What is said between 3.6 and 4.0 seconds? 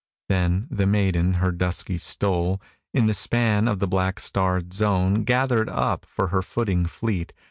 of the